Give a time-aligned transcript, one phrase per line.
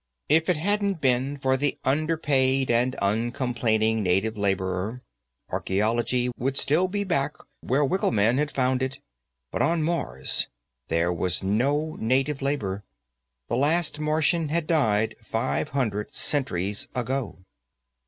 [0.29, 5.03] If it hadn't been for the underpaid and uncomplaining native laborer,
[5.51, 8.97] archaeology would still be back where Wincklemann had found it.
[9.51, 10.47] But on Mars
[10.87, 12.83] there was no native labor;
[13.47, 17.37] the last Martian had died five hundred centuries ago.